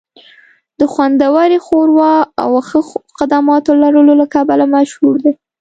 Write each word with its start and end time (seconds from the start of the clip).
د 0.79 0.81
خوندورې 0.93 1.57
ښوروا 1.65 2.15
او 2.43 2.51
ښه 2.67 2.79
خدماتو 3.17 3.71
لرلو 3.83 4.13
له 4.21 4.25
کبله 4.35 4.65
مشهور 4.75 5.15
دی 5.23 5.33